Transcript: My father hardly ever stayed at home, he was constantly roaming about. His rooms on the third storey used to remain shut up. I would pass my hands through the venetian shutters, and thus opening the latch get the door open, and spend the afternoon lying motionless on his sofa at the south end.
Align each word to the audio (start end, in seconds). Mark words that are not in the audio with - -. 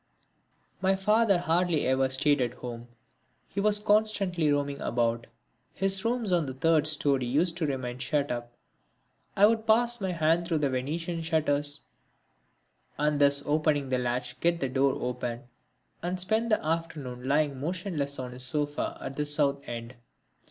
My 0.81 0.95
father 0.95 1.37
hardly 1.37 1.85
ever 1.85 2.09
stayed 2.09 2.41
at 2.41 2.55
home, 2.55 2.87
he 3.47 3.59
was 3.61 3.77
constantly 3.77 4.51
roaming 4.51 4.81
about. 4.81 5.27
His 5.75 6.03
rooms 6.03 6.33
on 6.33 6.47
the 6.47 6.55
third 6.55 6.87
storey 6.87 7.27
used 7.27 7.55
to 7.57 7.67
remain 7.67 7.99
shut 7.99 8.31
up. 8.31 8.51
I 9.37 9.45
would 9.45 9.67
pass 9.67 10.01
my 10.01 10.11
hands 10.11 10.47
through 10.47 10.57
the 10.57 10.71
venetian 10.71 11.21
shutters, 11.21 11.81
and 12.97 13.21
thus 13.21 13.43
opening 13.45 13.89
the 13.89 13.99
latch 13.99 14.39
get 14.39 14.59
the 14.59 14.69
door 14.69 14.93
open, 14.99 15.43
and 16.01 16.19
spend 16.19 16.49
the 16.49 16.65
afternoon 16.65 17.27
lying 17.27 17.59
motionless 17.59 18.17
on 18.17 18.31
his 18.31 18.43
sofa 18.43 18.97
at 18.99 19.17
the 19.17 19.25
south 19.27 19.61
end. 19.69 19.93